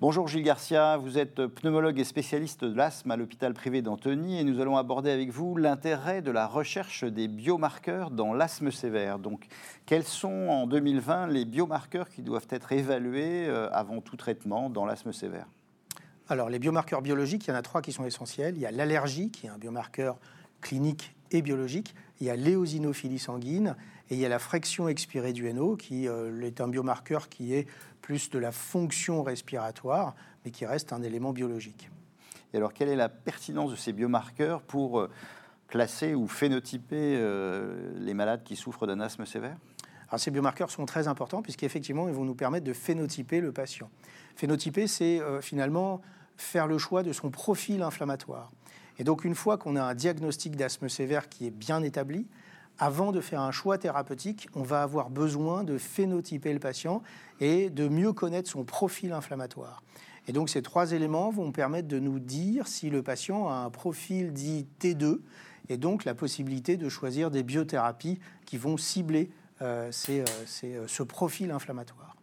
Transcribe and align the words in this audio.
Bonjour 0.00 0.28
Gilles 0.28 0.44
Garcia, 0.44 0.96
vous 0.96 1.18
êtes 1.18 1.46
pneumologue 1.46 1.98
et 1.98 2.04
spécialiste 2.04 2.64
de 2.64 2.74
l'asthme 2.74 3.10
à 3.10 3.18
l'hôpital 3.18 3.52
privé 3.52 3.82
d'Antony 3.82 4.40
et 4.40 4.44
nous 4.44 4.58
allons 4.58 4.78
aborder 4.78 5.10
avec 5.10 5.28
vous 5.28 5.58
l'intérêt 5.58 6.22
de 6.22 6.30
la 6.30 6.46
recherche 6.46 7.04
des 7.04 7.28
biomarqueurs 7.28 8.10
dans 8.10 8.32
l'asthme 8.32 8.70
sévère. 8.70 9.18
Donc, 9.18 9.46
quels 9.84 10.04
sont 10.04 10.48
en 10.48 10.66
2020 10.66 11.26
les 11.26 11.44
biomarqueurs 11.44 12.08
qui 12.08 12.22
doivent 12.22 12.46
être 12.48 12.72
évalués 12.72 13.46
euh, 13.46 13.68
avant 13.72 14.00
tout 14.00 14.16
traitement 14.16 14.70
dans 14.70 14.86
l'asthme 14.86 15.12
sévère? 15.12 15.48
Alors, 16.30 16.48
les 16.48 16.58
biomarqueurs 16.58 17.02
biologiques, 17.02 17.46
il 17.46 17.50
y 17.50 17.52
en 17.52 17.56
a 17.56 17.62
trois 17.62 17.82
qui 17.82 17.92
sont 17.92 18.06
essentiels. 18.06 18.56
Il 18.56 18.62
y 18.62 18.66
a 18.66 18.70
l'allergie, 18.70 19.30
qui 19.30 19.48
est 19.48 19.50
un 19.50 19.58
biomarqueur 19.58 20.16
clinique 20.60 21.14
et 21.30 21.42
biologique. 21.42 21.94
Il 22.20 22.26
y 22.26 22.30
a 22.30 22.36
l'éosinophilie 22.36 23.18
sanguine 23.18 23.76
et 24.10 24.14
il 24.14 24.20
y 24.20 24.26
a 24.26 24.28
la 24.28 24.38
fraction 24.38 24.88
expirée 24.88 25.32
du 25.32 25.50
NO, 25.52 25.76
qui 25.76 26.08
euh, 26.08 26.42
est 26.42 26.60
un 26.60 26.68
biomarqueur 26.68 27.28
qui 27.28 27.54
est 27.54 27.66
plus 28.02 28.30
de 28.30 28.38
la 28.38 28.50
fonction 28.50 29.22
respiratoire, 29.22 30.16
mais 30.44 30.50
qui 30.50 30.66
reste 30.66 30.92
un 30.92 31.02
élément 31.02 31.32
biologique. 31.32 31.90
Et 32.52 32.56
alors, 32.56 32.74
quelle 32.74 32.88
est 32.88 32.96
la 32.96 33.08
pertinence 33.08 33.70
de 33.70 33.76
ces 33.76 33.92
biomarqueurs 33.92 34.62
pour 34.62 34.98
euh, 34.98 35.10
classer 35.68 36.14
ou 36.14 36.26
phénotyper 36.26 37.14
euh, 37.16 37.92
les 37.98 38.14
malades 38.14 38.42
qui 38.42 38.56
souffrent 38.56 38.88
d'un 38.88 38.98
asthme 38.98 39.26
sévère? 39.26 39.56
Alors, 40.08 40.18
ces 40.18 40.32
biomarqueurs 40.32 40.72
sont 40.72 40.86
très 40.86 41.06
importants 41.06 41.40
puisqu'effectivement, 41.40 42.08
ils 42.08 42.14
vont 42.14 42.24
nous 42.24 42.34
permettre 42.34 42.66
de 42.66 42.72
phénotyper 42.72 43.40
le 43.40 43.52
patient. 43.52 43.88
Phénotyper, 44.34 44.88
c'est 44.88 45.20
finalement 45.40 46.00
faire 46.36 46.66
le 46.66 46.78
choix 46.78 47.04
de 47.04 47.12
son 47.12 47.30
profil 47.30 47.82
inflammatoire. 47.82 48.50
Et 49.00 49.04
donc, 49.04 49.24
une 49.24 49.34
fois 49.34 49.56
qu'on 49.56 49.76
a 49.76 49.82
un 49.82 49.94
diagnostic 49.94 50.56
d'asthme 50.56 50.90
sévère 50.90 51.30
qui 51.30 51.46
est 51.46 51.50
bien 51.50 51.82
établi, 51.82 52.26
avant 52.78 53.12
de 53.12 53.22
faire 53.22 53.40
un 53.40 53.50
choix 53.50 53.78
thérapeutique, 53.78 54.46
on 54.54 54.62
va 54.62 54.82
avoir 54.82 55.08
besoin 55.08 55.64
de 55.64 55.78
phénotyper 55.78 56.52
le 56.52 56.58
patient 56.58 57.02
et 57.40 57.70
de 57.70 57.88
mieux 57.88 58.12
connaître 58.12 58.50
son 58.50 58.62
profil 58.62 59.12
inflammatoire. 59.12 59.82
Et 60.28 60.32
donc 60.32 60.50
ces 60.50 60.60
trois 60.60 60.92
éléments 60.92 61.30
vont 61.30 61.50
permettre 61.50 61.88
de 61.88 61.98
nous 61.98 62.18
dire 62.18 62.68
si 62.68 62.90
le 62.90 63.02
patient 63.02 63.48
a 63.48 63.54
un 63.54 63.70
profil 63.70 64.34
dit 64.34 64.66
T2 64.80 65.20
et 65.70 65.78
donc 65.78 66.04
la 66.04 66.14
possibilité 66.14 66.76
de 66.76 66.88
choisir 66.90 67.30
des 67.30 67.42
biothérapies 67.42 68.18
qui 68.44 68.58
vont 68.58 68.76
cibler 68.76 69.30
euh, 69.62 69.90
euh, 70.10 70.24
euh, 70.64 70.84
ce 70.86 71.02
profil 71.02 71.50
inflammatoire. 71.50 72.16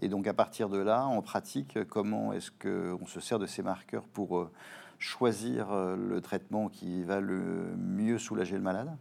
Et 0.00 0.08
donc 0.08 0.26
à 0.26 0.34
partir 0.34 0.68
de 0.68 0.78
là, 0.78 1.04
en 1.06 1.22
pratique, 1.22 1.78
comment 1.88 2.32
est-ce 2.32 2.50
qu'on 2.50 3.06
se 3.06 3.20
sert 3.20 3.38
de 3.38 3.46
ces 3.46 3.62
marqueurs 3.62 4.04
pour 4.04 4.50
choisir 4.98 5.68
le 5.96 6.20
traitement 6.20 6.68
qui 6.68 7.04
va 7.04 7.20
le 7.20 7.74
mieux 7.76 8.18
soulager 8.18 8.56
le 8.56 8.62
malade? 8.62 8.96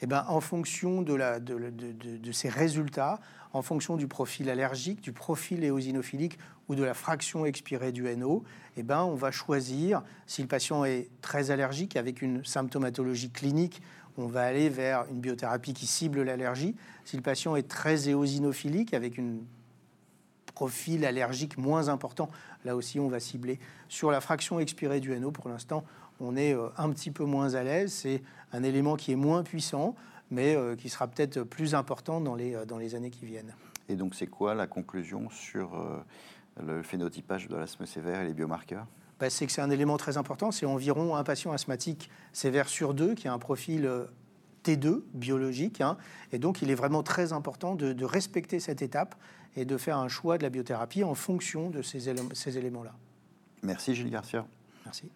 Eh 0.00 0.06
ben, 0.06 0.24
en 0.28 0.40
fonction 0.40 1.02
de, 1.02 1.18
ces 2.32 2.48
résultats, 2.48 3.18
en 3.52 3.62
fonction 3.62 3.96
du 3.96 4.06
profil 4.06 4.48
allergique, 4.48 5.00
du 5.00 5.12
profil 5.12 5.64
éosinophilique 5.64 6.38
ou 6.68 6.74
de 6.74 6.84
la 6.84 6.94
fraction 6.94 7.44
expirée 7.44 7.90
du 7.90 8.04
NO, 8.16 8.44
eh 8.76 8.82
ben, 8.84 9.02
on 9.02 9.14
va 9.14 9.32
choisir, 9.32 10.02
si 10.26 10.42
le 10.42 10.48
patient 10.48 10.84
est 10.84 11.08
très 11.20 11.50
allergique 11.50 11.96
avec 11.96 12.22
une 12.22 12.44
symptomatologie 12.44 13.30
clinique, 13.30 13.82
on 14.16 14.26
va 14.26 14.42
aller 14.42 14.68
vers 14.68 15.04
une 15.10 15.20
biothérapie 15.20 15.74
qui 15.74 15.86
cible 15.86 16.22
l'allergie. 16.22 16.76
Si 17.04 17.16
le 17.16 17.22
patient 17.22 17.56
est 17.56 17.68
très 17.68 18.08
éosinophilique 18.08 18.94
avec 18.94 19.18
un 19.18 19.38
profil 20.58 21.04
allergique 21.04 21.56
moins 21.56 21.88
important, 21.88 22.28
là 22.64 22.74
aussi 22.74 22.98
on 22.98 23.06
va 23.06 23.20
cibler. 23.20 23.60
Sur 23.88 24.10
la 24.10 24.20
fraction 24.20 24.58
expirée 24.58 24.98
du 24.98 25.16
NO, 25.16 25.30
pour 25.30 25.48
l'instant, 25.48 25.84
on 26.18 26.34
est 26.34 26.52
euh, 26.52 26.66
un 26.76 26.90
petit 26.90 27.12
peu 27.12 27.24
moins 27.24 27.54
à 27.54 27.62
l'aise. 27.62 27.92
C'est 27.92 28.24
un 28.52 28.64
élément 28.64 28.96
qui 28.96 29.12
est 29.12 29.16
moins 29.16 29.44
puissant, 29.44 29.94
mais 30.32 30.56
euh, 30.56 30.74
qui 30.74 30.88
sera 30.88 31.06
peut-être 31.06 31.44
plus 31.44 31.76
important 31.76 32.20
dans 32.20 32.34
les, 32.34 32.56
euh, 32.56 32.64
dans 32.64 32.76
les 32.76 32.96
années 32.96 33.10
qui 33.10 33.24
viennent. 33.24 33.54
Et 33.88 33.94
donc, 33.94 34.16
c'est 34.16 34.26
quoi 34.26 34.56
la 34.56 34.66
conclusion 34.66 35.30
sur 35.30 35.80
le 36.60 36.82
phénotypage 36.82 37.46
de 37.46 37.56
l'asthme 37.56 37.86
sévère 37.86 38.20
et 38.20 38.26
les 38.26 38.34
biomarqueurs? 38.34 38.86
Bah, 39.20 39.30
C'est 39.30 39.46
que 39.46 39.52
c'est 39.52 39.62
un 39.62 39.70
élément 39.70 39.96
très 39.96 40.16
important. 40.16 40.50
C'est 40.50 40.66
environ 40.66 41.14
un 41.14 41.22
patient 41.22 41.52
asthmatique 41.52 42.10
sévère 42.32 42.68
sur 42.68 42.94
deux 42.94 43.14
qui 43.14 43.28
a 43.28 43.32
un 43.32 43.38
profil 43.38 43.88
T2 44.64 45.02
biologique. 45.14 45.80
Hein. 45.80 45.96
et 46.32 46.38
donc, 46.38 46.62
il 46.62 46.70
est 46.70 46.74
vraiment 46.74 47.02
très 47.02 47.32
important 47.32 47.74
de, 47.74 47.92
de, 47.92 48.04
respecter 48.04 48.60
cette 48.60 48.82
étape 48.82 49.14
et 49.56 49.64
de 49.64 49.76
faire 49.76 49.98
un 49.98 50.08
choix 50.08 50.38
de 50.38 50.42
la 50.42 50.50
biothérapie 50.50 51.04
en 51.04 51.14
fonction 51.14 51.70
de 51.70 51.82
ces, 51.82 52.14
ces 52.32 52.58
éléments-là. 52.58 52.94
Merci 53.62 53.94
Gilles 53.94 54.10
Garcia. 54.10 54.46
Merci. 54.84 55.10